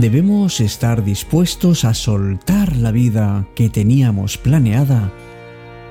Debemos 0.00 0.62
estar 0.62 1.04
dispuestos 1.04 1.84
a 1.84 1.92
soltar 1.92 2.74
la 2.74 2.90
vida 2.90 3.46
que 3.54 3.68
teníamos 3.68 4.38
planeada 4.38 5.12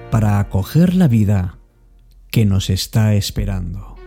para 0.09 0.39
acoger 0.39 0.95
la 0.95 1.07
vida 1.07 1.59
que 2.31 2.43
nos 2.43 2.71
está 2.71 3.13
esperando. 3.13 3.97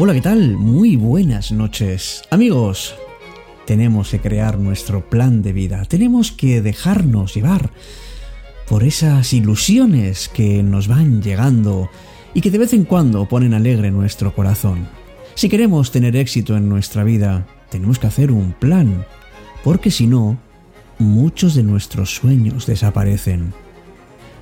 Hola, 0.00 0.14
¿qué 0.14 0.20
tal? 0.20 0.52
Muy 0.56 0.94
buenas 0.94 1.50
noches. 1.50 2.22
Amigos, 2.30 2.94
tenemos 3.66 4.10
que 4.10 4.20
crear 4.20 4.56
nuestro 4.56 5.10
plan 5.10 5.42
de 5.42 5.52
vida. 5.52 5.84
Tenemos 5.86 6.30
que 6.30 6.62
dejarnos 6.62 7.34
llevar 7.34 7.72
por 8.68 8.84
esas 8.84 9.32
ilusiones 9.32 10.28
que 10.28 10.62
nos 10.62 10.86
van 10.86 11.20
llegando 11.20 11.90
y 12.32 12.42
que 12.42 12.52
de 12.52 12.58
vez 12.58 12.74
en 12.74 12.84
cuando 12.84 13.28
ponen 13.28 13.54
alegre 13.54 13.90
nuestro 13.90 14.32
corazón. 14.36 14.86
Si 15.34 15.48
queremos 15.48 15.90
tener 15.90 16.14
éxito 16.14 16.56
en 16.56 16.68
nuestra 16.68 17.02
vida, 17.02 17.48
tenemos 17.68 17.98
que 17.98 18.06
hacer 18.06 18.30
un 18.30 18.52
plan, 18.52 19.04
porque 19.64 19.90
si 19.90 20.06
no, 20.06 20.38
muchos 21.00 21.56
de 21.56 21.64
nuestros 21.64 22.14
sueños 22.14 22.66
desaparecen. 22.66 23.52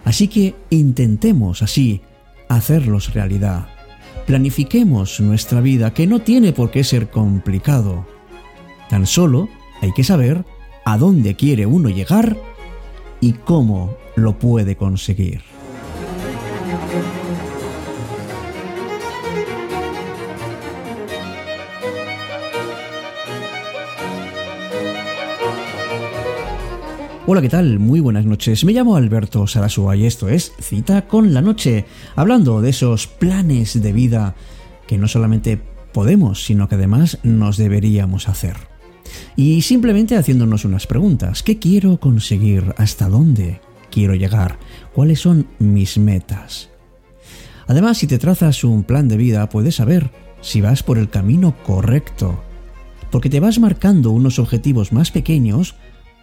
Así 0.04 0.28
que 0.28 0.54
intentemos 0.68 1.62
así 1.62 2.02
hacerlos 2.50 3.14
realidad 3.14 3.68
Planifiquemos 4.26 5.20
nuestra 5.20 5.60
vida, 5.60 5.94
que 5.94 6.06
no 6.06 6.18
tiene 6.20 6.52
por 6.52 6.72
qué 6.72 6.82
ser 6.82 7.10
complicado. 7.10 8.04
Tan 8.90 9.06
solo 9.06 9.48
hay 9.80 9.92
que 9.92 10.02
saber 10.02 10.44
a 10.84 10.98
dónde 10.98 11.36
quiere 11.36 11.64
uno 11.64 11.90
llegar 11.90 12.36
y 13.20 13.32
cómo 13.32 13.96
lo 14.16 14.38
puede 14.38 14.76
conseguir. 14.76 15.42
Hola, 27.28 27.42
¿qué 27.42 27.48
tal? 27.48 27.80
Muy 27.80 27.98
buenas 27.98 28.24
noches. 28.24 28.64
Me 28.64 28.72
llamo 28.72 28.94
Alberto 28.94 29.48
Sarasua 29.48 29.96
y 29.96 30.06
esto 30.06 30.28
es 30.28 30.52
Cita 30.60 31.08
con 31.08 31.34
la 31.34 31.42
Noche, 31.42 31.84
hablando 32.14 32.60
de 32.60 32.70
esos 32.70 33.08
planes 33.08 33.82
de 33.82 33.92
vida 33.92 34.36
que 34.86 34.96
no 34.96 35.08
solamente 35.08 35.60
podemos, 35.92 36.44
sino 36.44 36.68
que 36.68 36.76
además 36.76 37.18
nos 37.24 37.56
deberíamos 37.56 38.28
hacer. 38.28 38.54
Y 39.34 39.62
simplemente 39.62 40.16
haciéndonos 40.16 40.64
unas 40.64 40.86
preguntas. 40.86 41.42
¿Qué 41.42 41.58
quiero 41.58 41.98
conseguir? 41.98 42.72
¿Hasta 42.76 43.08
dónde 43.08 43.60
quiero 43.90 44.14
llegar? 44.14 44.60
¿Cuáles 44.94 45.18
son 45.18 45.48
mis 45.58 45.98
metas? 45.98 46.70
Además, 47.66 47.98
si 47.98 48.06
te 48.06 48.18
trazas 48.18 48.62
un 48.62 48.84
plan 48.84 49.08
de 49.08 49.16
vida, 49.16 49.48
puedes 49.48 49.74
saber 49.74 50.12
si 50.42 50.60
vas 50.60 50.84
por 50.84 50.96
el 50.96 51.10
camino 51.10 51.56
correcto, 51.64 52.40
porque 53.10 53.30
te 53.30 53.40
vas 53.40 53.58
marcando 53.58 54.12
unos 54.12 54.38
objetivos 54.38 54.92
más 54.92 55.10
pequeños 55.10 55.74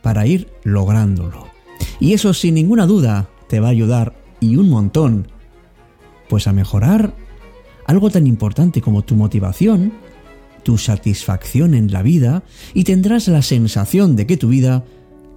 para 0.03 0.27
ir 0.27 0.53
lográndolo. 0.63 1.47
Y 1.99 2.13
eso 2.13 2.35
sin 2.35 2.53
ninguna 2.53 2.85
duda 2.85 3.29
te 3.47 3.59
va 3.59 3.67
a 3.67 3.71
ayudar 3.71 4.13
y 4.39 4.57
un 4.57 4.69
montón, 4.69 5.29
pues 6.29 6.45
a 6.45 6.53
mejorar 6.53 7.15
algo 7.87 8.11
tan 8.11 8.27
importante 8.27 8.81
como 8.81 9.01
tu 9.01 9.15
motivación, 9.15 9.93
tu 10.63 10.77
satisfacción 10.77 11.73
en 11.73 11.91
la 11.91 12.03
vida 12.03 12.43
y 12.73 12.83
tendrás 12.83 13.27
la 13.27 13.41
sensación 13.41 14.15
de 14.15 14.27
que 14.27 14.37
tu 14.37 14.49
vida 14.49 14.83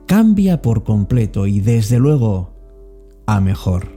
cambia 0.06 0.62
por 0.62 0.84
completo 0.84 1.46
y 1.46 1.60
desde 1.60 1.98
luego 1.98 2.52
a 3.26 3.40
mejor. 3.40 3.95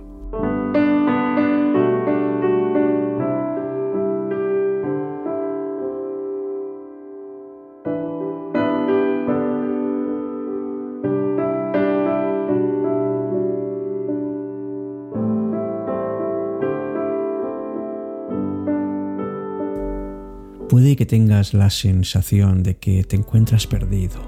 Puede 20.70 20.96
que 20.96 21.08
tengas 21.08 21.56
la 21.56 21.72
sensación 21.72 22.62
de 22.62 22.78
que 22.78 23.04
te 23.04 23.16
encuentras 23.16 23.66
perdido, 23.66 24.20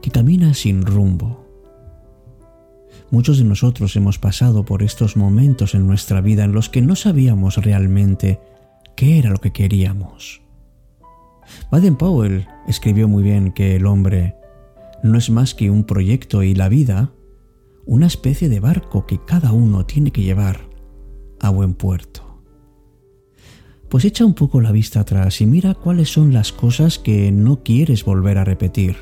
que 0.00 0.10
caminas 0.10 0.60
sin 0.60 0.86
rumbo. 0.86 1.44
Muchos 3.10 3.36
de 3.36 3.44
nosotros 3.44 3.94
hemos 3.94 4.18
pasado 4.18 4.64
por 4.64 4.82
estos 4.82 5.18
momentos 5.18 5.74
en 5.74 5.86
nuestra 5.86 6.22
vida 6.22 6.44
en 6.44 6.52
los 6.52 6.70
que 6.70 6.80
no 6.80 6.96
sabíamos 6.96 7.58
realmente 7.58 8.40
qué 8.96 9.18
era 9.18 9.28
lo 9.28 9.36
que 9.36 9.52
queríamos. 9.52 10.40
Baden 11.70 11.96
Powell 11.96 12.46
escribió 12.66 13.06
muy 13.06 13.22
bien 13.22 13.52
que 13.52 13.76
el 13.76 13.84
hombre 13.84 14.36
no 15.02 15.18
es 15.18 15.28
más 15.28 15.54
que 15.54 15.70
un 15.70 15.84
proyecto 15.84 16.42
y 16.42 16.54
la 16.54 16.70
vida 16.70 17.12
una 17.84 18.06
especie 18.06 18.48
de 18.48 18.60
barco 18.60 19.06
que 19.06 19.22
cada 19.26 19.52
uno 19.52 19.84
tiene 19.84 20.10
que 20.10 20.22
llevar 20.22 20.70
a 21.38 21.50
buen 21.50 21.74
puerto 21.74 22.29
pues 23.90 24.04
echa 24.04 24.24
un 24.24 24.34
poco 24.34 24.60
la 24.60 24.70
vista 24.70 25.00
atrás 25.00 25.40
y 25.40 25.46
mira 25.46 25.74
cuáles 25.74 26.12
son 26.12 26.32
las 26.32 26.52
cosas 26.52 26.98
que 27.00 27.32
no 27.32 27.64
quieres 27.64 28.04
volver 28.04 28.38
a 28.38 28.44
repetir. 28.44 28.96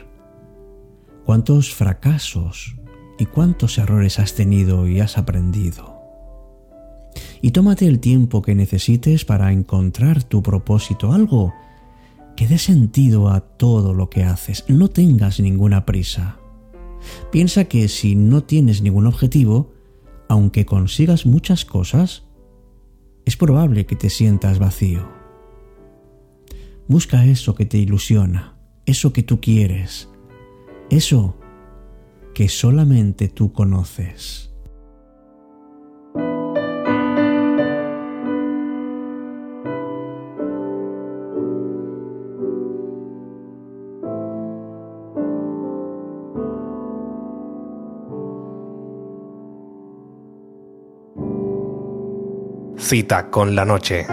Cuántos 1.27 1.75
fracasos 1.75 2.75
y 3.19 3.27
cuántos 3.27 3.77
errores 3.77 4.19
has 4.19 4.35
tenido 4.35 4.89
y 4.89 5.01
has 5.01 5.19
aprendido. 5.19 5.99
Y 7.43 7.51
tómate 7.51 7.87
el 7.87 8.01
tiempo 8.01 8.41
que 8.41 8.55
necesites 8.55 9.27
para 9.27 9.53
encontrar 9.53 10.23
tu 10.23 10.43
propósito, 10.43 11.13
algo 11.13 11.53
que 12.35 12.49
dé 12.49 12.57
sentido 12.57 13.29
a 13.29 13.41
todo 13.41 13.93
lo 13.93 14.09
que 14.09 14.25
haces. 14.25 14.65
No 14.69 14.89
tengas 14.89 15.39
ninguna 15.39 15.85
prisa. 15.85 16.39
Piensa 17.31 17.65
que 17.65 17.89
si 17.89 18.15
no 18.15 18.45
tienes 18.45 18.81
ningún 18.81 19.07
objetivo, 19.07 19.73
aunque 20.29 20.65
consigas 20.65 21.27
muchas 21.27 21.67
cosas, 21.67 22.28
probable 23.39 23.87
que 23.87 23.97
te 23.97 24.11
sientas 24.11 24.59
vacío. 24.59 25.09
Busca 26.89 27.25
eso 27.25 27.55
que 27.55 27.65
te 27.65 27.79
ilusiona, 27.79 28.59
eso 28.85 29.13
que 29.13 29.23
tú 29.23 29.41
quieres, 29.41 30.09
eso 30.91 31.39
que 32.35 32.49
solamente 32.49 33.29
tú 33.29 33.53
conoces. 33.53 34.53
Cita 52.89 53.29
con 53.29 53.55
la 53.55 53.67
noche. 53.67 54.07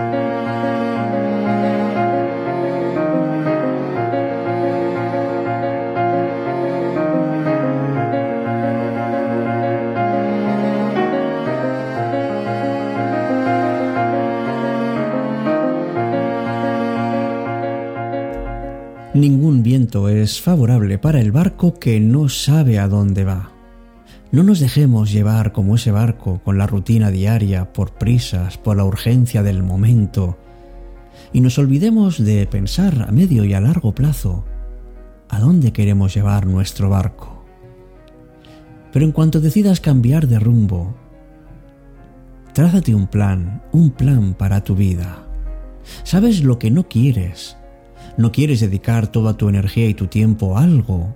Ningún 19.13 19.63
viento 19.63 20.09
es 20.09 20.41
favorable 20.41 20.97
para 20.97 21.21
el 21.21 21.31
barco 21.31 21.79
que 21.79 22.01
no 22.01 22.27
sabe 22.27 22.77
a 22.79 22.89
dónde 22.89 23.23
va. 23.23 23.54
No 24.35 24.43
nos 24.43 24.59
dejemos 24.59 25.13
llevar 25.13 25.53
como 25.53 25.75
ese 25.75 25.91
barco 25.91 26.41
con 26.43 26.57
la 26.57 26.67
rutina 26.67 27.09
diaria, 27.09 27.71
por 27.71 27.93
prisas, 27.93 28.57
por 28.57 28.75
la 28.75 28.83
urgencia 28.83 29.43
del 29.43 29.63
momento, 29.63 30.37
y 31.31 31.39
nos 31.39 31.57
olvidemos 31.57 32.21
de 32.21 32.45
pensar 32.45 33.05
a 33.07 33.13
medio 33.13 33.45
y 33.45 33.53
a 33.53 33.61
largo 33.61 33.95
plazo 33.95 34.43
a 35.29 35.39
dónde 35.39 35.71
queremos 35.71 36.13
llevar 36.13 36.47
nuestro 36.47 36.89
barco. 36.89 37.45
Pero 38.91 39.05
en 39.05 39.13
cuanto 39.13 39.39
decidas 39.39 39.79
cambiar 39.79 40.27
de 40.27 40.37
rumbo, 40.37 40.93
trázate 42.51 42.93
un 42.93 43.07
plan, 43.07 43.63
un 43.71 43.91
plan 43.91 44.33
para 44.33 44.65
tu 44.65 44.75
vida. 44.75 45.25
¿Sabes 46.03 46.43
lo 46.43 46.59
que 46.59 46.71
no 46.71 46.89
quieres? 46.89 47.55
No 48.17 48.33
quieres 48.33 48.59
dedicar 48.59 49.07
toda 49.07 49.37
tu 49.37 49.47
energía 49.47 49.87
y 49.87 49.93
tu 49.93 50.07
tiempo 50.07 50.57
a 50.57 50.63
algo 50.63 51.15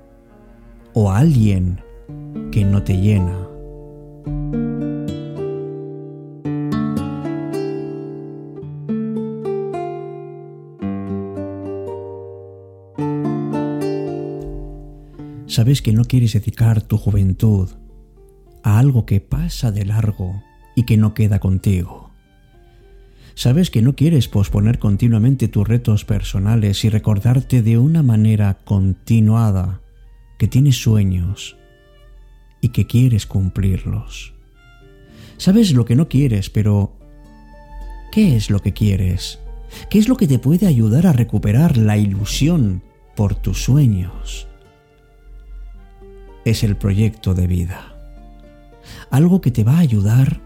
o 0.94 1.12
a 1.12 1.18
alguien 1.18 1.82
que 2.52 2.66
no 2.66 2.84
te 2.84 2.98
llena. 2.98 3.48
Sabes 15.48 15.82
que 15.82 15.94
no 15.94 16.06
quieres 16.06 16.34
dedicar 16.34 16.82
tu 16.82 16.98
juventud 16.98 17.70
a 18.64 18.80
algo 18.80 19.06
que 19.06 19.20
pasa 19.20 19.72
de 19.72 19.86
largo 19.86 20.42
y 20.76 20.84
que 20.84 20.96
no 20.96 21.14
queda 21.14 21.40
contigo. 21.40 22.12
Sabes 23.36 23.70
que 23.70 23.82
no 23.82 23.96
quieres 23.96 24.28
posponer 24.28 24.80
continuamente 24.80 25.48
tus 25.48 25.68
retos 25.68 26.06
personales 26.06 26.84
y 26.86 26.90
recordarte 26.90 27.62
de 27.62 27.78
una 27.78 28.04
manera 28.04 28.60
continuada 28.64 29.82
que 30.38 30.48
tienes 30.48 30.82
sueños 30.82 31.58
y 32.62 32.70
que 32.70 32.88
quieres 32.88 33.26
cumplirlos. 33.26 34.34
Sabes 35.38 35.72
lo 35.72 35.86
que 35.86 35.96
no 35.96 36.10
quieres, 36.10 36.50
pero 36.50 36.94
¿qué 38.12 38.36
es 38.36 38.50
lo 38.50 38.60
que 38.60 38.74
quieres? 38.74 39.40
¿Qué 39.90 40.00
es 40.00 40.08
lo 40.08 40.18
que 40.18 40.28
te 40.28 40.40
puede 40.40 40.68
ayudar 40.68 41.08
a 41.08 41.14
recuperar 41.14 41.78
la 41.78 41.98
ilusión 41.98 42.84
por 43.16 43.36
tus 43.36 43.64
sueños? 43.64 44.50
es 46.46 46.64
el 46.64 46.76
proyecto 46.76 47.34
de 47.34 47.48
vida. 47.48 47.96
Algo 49.10 49.42
que 49.42 49.52
te 49.52 49.64
va 49.64 49.78
a 49.78 49.80
ayudar 49.80 50.42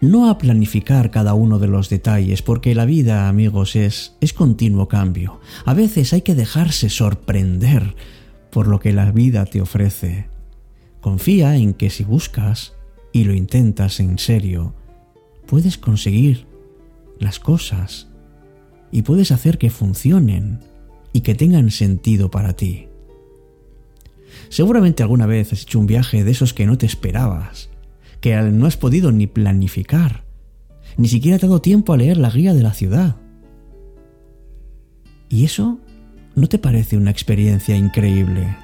no 0.00 0.30
a 0.30 0.38
planificar 0.38 1.10
cada 1.10 1.34
uno 1.34 1.58
de 1.58 1.66
los 1.66 1.88
detalles, 1.88 2.40
porque 2.42 2.74
la 2.74 2.84
vida, 2.84 3.28
amigos, 3.28 3.74
es, 3.74 4.16
es 4.20 4.32
continuo 4.32 4.86
cambio. 4.86 5.40
A 5.64 5.74
veces 5.74 6.12
hay 6.12 6.22
que 6.22 6.36
dejarse 6.36 6.88
sorprender 6.88 7.96
por 8.50 8.68
lo 8.68 8.78
que 8.78 8.92
la 8.92 9.10
vida 9.10 9.44
te 9.44 9.60
ofrece. 9.60 10.28
Confía 11.00 11.56
en 11.56 11.74
que 11.74 11.90
si 11.90 12.04
buscas 12.04 12.74
y 13.12 13.24
lo 13.24 13.34
intentas 13.34 14.00
en 14.00 14.18
serio, 14.18 14.74
puedes 15.46 15.78
conseguir 15.78 16.46
las 17.18 17.38
cosas 17.38 18.08
y 18.90 19.02
puedes 19.02 19.30
hacer 19.32 19.58
que 19.58 19.70
funcionen 19.70 20.60
y 21.12 21.20
que 21.20 21.34
tengan 21.34 21.70
sentido 21.70 22.30
para 22.30 22.54
ti. 22.54 22.88
Seguramente 24.48 25.02
alguna 25.02 25.26
vez 25.26 25.52
has 25.52 25.62
hecho 25.62 25.78
un 25.78 25.86
viaje 25.86 26.24
de 26.24 26.30
esos 26.30 26.54
que 26.54 26.66
no 26.66 26.78
te 26.78 26.86
esperabas, 26.86 27.70
que 28.20 28.36
no 28.36 28.66
has 28.66 28.76
podido 28.76 29.12
ni 29.12 29.26
planificar, 29.26 30.24
ni 30.96 31.08
siquiera 31.08 31.38
te 31.38 31.46
ha 31.46 31.48
dado 31.48 31.60
tiempo 31.60 31.92
a 31.92 31.96
leer 31.96 32.16
la 32.16 32.30
guía 32.30 32.54
de 32.54 32.62
la 32.62 32.72
ciudad. 32.72 33.16
¿Y 35.28 35.44
eso 35.44 35.78
no 36.34 36.48
te 36.48 36.58
parece 36.58 36.96
una 36.96 37.10
experiencia 37.10 37.76
increíble? 37.76 38.56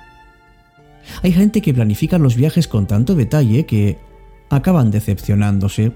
Hay 1.22 1.32
gente 1.32 1.60
que 1.60 1.74
planifica 1.74 2.18
los 2.18 2.36
viajes 2.36 2.68
con 2.68 2.86
tanto 2.86 3.14
detalle 3.14 3.66
que 3.66 3.98
acaban 4.50 4.90
decepcionándose, 4.90 5.92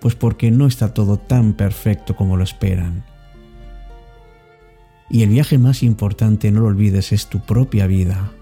pues 0.00 0.14
porque 0.14 0.50
no 0.50 0.66
está 0.66 0.94
todo 0.94 1.18
tan 1.18 1.54
perfecto 1.54 2.16
como 2.16 2.36
lo 2.36 2.44
esperan. 2.44 3.04
Y 5.10 5.22
el 5.22 5.30
viaje 5.30 5.58
más 5.58 5.82
importante, 5.82 6.50
no 6.52 6.60
lo 6.60 6.68
olvides, 6.68 7.12
es 7.12 7.26
tu 7.26 7.40
propia 7.40 7.86
vida. 7.86 8.32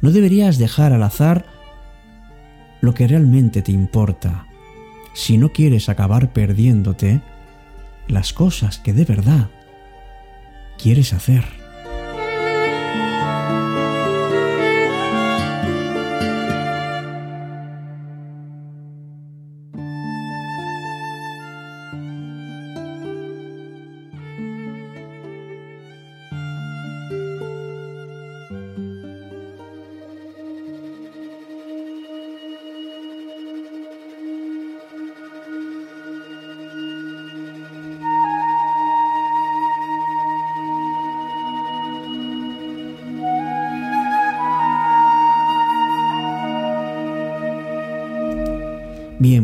No 0.00 0.10
deberías 0.10 0.58
dejar 0.58 0.92
al 0.92 1.02
azar 1.02 1.44
lo 2.80 2.94
que 2.94 3.06
realmente 3.06 3.60
te 3.62 3.72
importa. 3.72 4.46
Si 5.12 5.36
no 5.36 5.50
quieres 5.50 5.88
acabar 5.88 6.32
perdiéndote 6.32 7.20
las 8.08 8.32
cosas 8.32 8.78
que 8.78 8.92
de 8.92 9.04
verdad 9.04 9.50
quieres 10.78 11.12
hacer. 11.12 11.59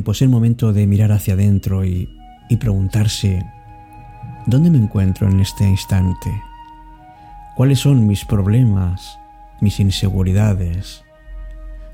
Pues 0.07 0.23
es 0.23 0.29
momento 0.29 0.73
de 0.73 0.87
mirar 0.87 1.11
hacia 1.11 1.35
adentro 1.35 1.85
y, 1.85 2.09
y 2.49 2.59
preguntarse, 2.59 3.45
¿dónde 4.47 4.71
me 4.71 4.79
encuentro 4.79 5.29
en 5.29 5.41
este 5.41 5.69
instante? 5.69 6.31
¿Cuáles 7.57 7.81
son 7.81 8.07
mis 8.07 8.25
problemas, 8.25 9.19
mis 9.61 9.81
inseguridades, 9.81 11.03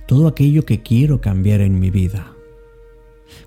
todo 0.04 0.28
aquello 0.28 0.66
que 0.66 0.82
quiero 0.82 1.22
cambiar 1.22 1.62
en 1.62 1.80
mi 1.80 1.88
vida? 1.88 2.26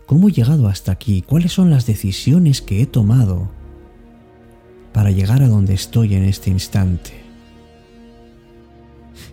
¿Cómo 0.08 0.30
he 0.30 0.32
llegado 0.32 0.68
hasta 0.68 0.92
aquí? 0.92 1.22
¿Cuáles 1.22 1.54
son 1.54 1.70
las 1.70 1.86
decisiones 1.86 2.64
que 2.64 2.82
he 2.82 2.88
tomado 2.88 3.52
para 4.94 5.12
llegar 5.12 5.44
a 5.44 5.48
donde 5.48 5.76
estoy 5.76 6.16
en 6.16 6.24
este 6.24 6.50
instante? 6.50 7.12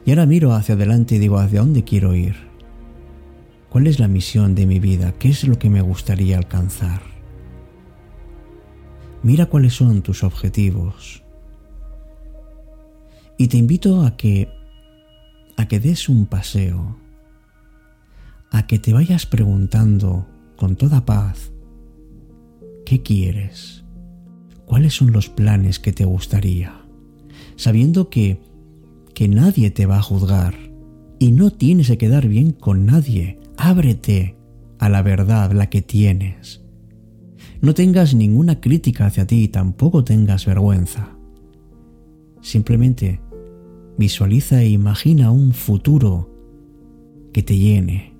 Y 0.05 0.11
ahora 0.11 0.26
miro 0.26 0.52
hacia 0.52 0.75
adelante 0.75 1.14
y 1.14 1.19
digo, 1.19 1.38
¿hacia 1.38 1.61
dónde 1.61 1.84
quiero 1.84 2.14
ir? 2.14 2.51
¿Cuál 3.72 3.86
es 3.86 3.98
la 3.98 4.06
misión 4.06 4.54
de 4.54 4.66
mi 4.66 4.80
vida? 4.80 5.12
¿Qué 5.12 5.30
es 5.30 5.48
lo 5.48 5.58
que 5.58 5.70
me 5.70 5.80
gustaría 5.80 6.36
alcanzar? 6.36 7.00
Mira 9.22 9.46
cuáles 9.46 9.72
son 9.72 10.02
tus 10.02 10.24
objetivos. 10.24 11.22
Y 13.38 13.48
te 13.48 13.56
invito 13.56 14.04
a 14.04 14.14
que 14.14 14.50
a 15.56 15.69
que 15.69 15.80
des 15.80 16.10
un 16.10 16.26
paseo, 16.26 16.98
a 18.50 18.66
que 18.66 18.78
te 18.78 18.92
vayas 18.92 19.24
preguntando 19.24 20.26
con 20.58 20.76
toda 20.76 21.06
paz 21.06 21.50
¿qué 22.84 23.00
quieres? 23.00 23.84
¿Cuáles 24.66 24.92
son 24.92 25.12
los 25.12 25.30
planes 25.30 25.78
que 25.78 25.94
te 25.94 26.04
gustaría? 26.04 26.84
Sabiendo 27.56 28.10
que 28.10 28.38
que 29.14 29.28
nadie 29.28 29.70
te 29.70 29.86
va 29.86 29.96
a 29.96 30.02
juzgar 30.02 30.55
y 31.19 31.32
no 31.32 31.50
tienes 31.50 31.88
que 31.88 31.96
quedar 31.96 32.29
bien 32.29 32.52
con 32.52 32.84
nadie 32.84 33.38
ábrete 33.56 34.36
a 34.78 34.88
la 34.88 35.02
verdad, 35.02 35.52
la 35.52 35.70
que 35.70 35.82
tienes. 35.82 36.64
No 37.60 37.74
tengas 37.74 38.14
ninguna 38.14 38.60
crítica 38.60 39.06
hacia 39.06 39.26
ti 39.26 39.44
y 39.44 39.48
tampoco 39.48 40.02
tengas 40.02 40.46
vergüenza. 40.46 41.16
Simplemente 42.40 43.20
visualiza 43.96 44.62
e 44.62 44.68
imagina 44.68 45.30
un 45.30 45.52
futuro 45.52 46.28
que 47.32 47.42
te 47.42 47.56
llene 47.56 48.16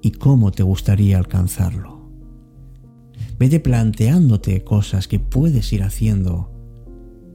y 0.00 0.12
cómo 0.12 0.52
te 0.52 0.62
gustaría 0.62 1.18
alcanzarlo. 1.18 2.08
Vete 3.38 3.58
planteándote 3.58 4.62
cosas 4.62 5.08
que 5.08 5.18
puedes 5.18 5.72
ir 5.72 5.82
haciendo 5.82 6.52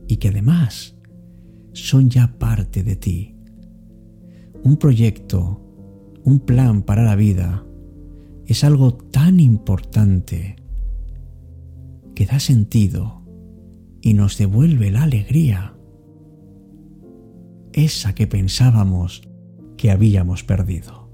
y 0.07 0.17
que 0.17 0.29
además 0.29 0.95
son 1.73 2.09
ya 2.09 2.37
parte 2.39 2.83
de 2.83 2.95
ti. 2.95 3.35
Un 4.63 4.77
proyecto 4.77 5.66
un 6.27 6.39
plan 6.41 6.81
para 6.81 7.03
la 7.03 7.15
vida 7.15 7.65
es 8.47 8.65
algo 8.65 8.93
tan 8.95 9.39
importante 9.39 10.57
que 12.15 12.25
da 12.25 12.41
sentido 12.41 13.23
y 14.01 14.13
nos 14.13 14.37
devuelve 14.37 14.91
la 14.91 15.03
alegría, 15.03 15.77
esa 17.71 18.13
que 18.13 18.27
pensábamos 18.27 19.21
que 19.77 19.89
habíamos 19.89 20.43
perdido. 20.43 21.06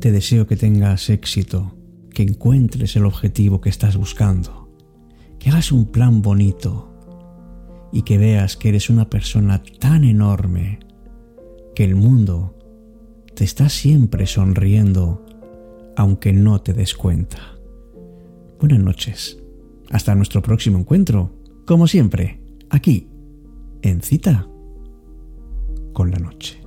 Te 0.00 0.12
deseo 0.12 0.46
que 0.46 0.56
tengas 0.56 1.10
éxito, 1.10 1.76
que 2.14 2.22
encuentres 2.22 2.96
el 2.96 3.04
objetivo 3.04 3.60
que 3.60 3.68
estás 3.68 3.98
buscando, 3.98 4.70
que 5.38 5.50
hagas 5.50 5.72
un 5.72 5.92
plan 5.92 6.22
bonito 6.22 6.90
y 7.92 8.00
que 8.00 8.16
veas 8.16 8.56
que 8.56 8.70
eres 8.70 8.88
una 8.88 9.10
persona 9.10 9.62
tan 9.78 10.04
enorme 10.04 10.78
que 11.74 11.84
el 11.84 11.96
mundo 11.96 12.56
te 13.34 13.44
está 13.44 13.68
siempre 13.68 14.26
sonriendo 14.26 15.26
aunque 15.98 16.32
no 16.32 16.62
te 16.62 16.72
des 16.72 16.94
cuenta. 16.94 17.58
Buenas 18.58 18.80
noches. 18.80 19.38
Hasta 19.90 20.14
nuestro 20.14 20.40
próximo 20.40 20.78
encuentro, 20.78 21.30
como 21.66 21.86
siempre, 21.86 22.40
aquí, 22.70 23.06
en 23.82 24.00
cita 24.00 24.48
con 25.92 26.10
la 26.10 26.18
noche. 26.18 26.59